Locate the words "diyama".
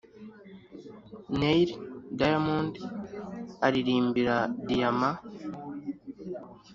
4.67-5.11